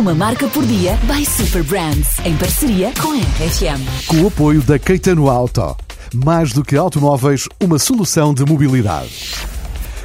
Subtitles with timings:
[0.00, 4.06] Uma marca por dia by Super Brands, em parceria com a RFM.
[4.06, 5.76] Com o apoio da Caetano Auto.
[6.14, 9.34] Mais do que automóveis, uma solução de mobilidade.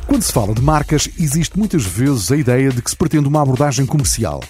[0.06, 3.42] Quando se fala de marcas, existe muitas vezes a ideia de que se pretende uma
[3.42, 4.42] abordagem comercial.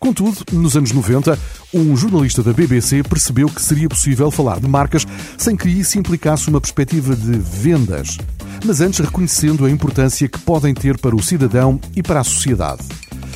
[0.00, 1.38] Contudo, nos anos 90,
[1.74, 6.48] um jornalista da BBC percebeu que seria possível falar de marcas sem que isso implicasse
[6.48, 8.16] uma perspectiva de vendas,
[8.64, 12.82] mas antes reconhecendo a importância que podem ter para o cidadão e para a sociedade.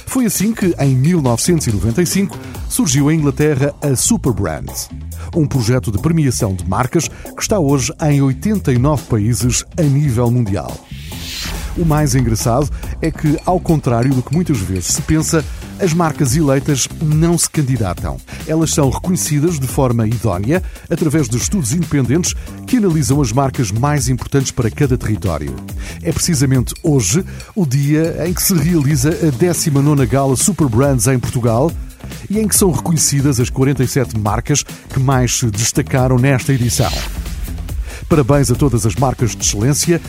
[0.07, 2.39] Foi assim que, em 1995,
[2.69, 4.67] surgiu em Inglaterra a Superbrand,
[5.35, 10.75] um projeto de premiação de marcas que está hoje em 89 países a nível mundial.
[11.77, 12.71] O mais engraçado
[13.03, 15.45] é que, ao contrário do que muitas vezes se pensa,
[15.79, 18.17] as marcas eleitas não se candidatam.
[18.47, 22.35] Elas são reconhecidas de forma idónea através de estudos independentes
[22.67, 25.55] que analisam as marcas mais importantes para cada território.
[26.03, 31.19] É precisamente hoje o dia em que se realiza a 19 Gala Super Brands em
[31.19, 31.71] Portugal
[32.31, 36.91] e em que são reconhecidas as 47 marcas que mais se destacaram nesta edição.
[38.09, 40.01] Parabéns a todas as marcas de excelência.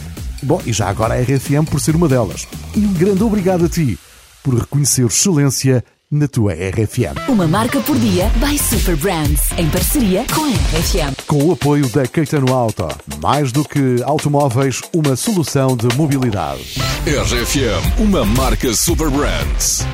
[0.41, 2.47] Bom, e já agora a RFM por ser uma delas.
[2.75, 3.97] E um grande obrigado a ti
[4.43, 7.27] por reconhecer excelência na tua RFM.
[7.27, 11.25] Uma marca por dia by Super Brands, em parceria com a RFM.
[11.27, 12.87] Com o apoio da Caetano Auto.
[13.21, 16.79] Mais do que automóveis, uma solução de mobilidade.
[17.05, 19.85] RFM, uma marca Super Brands.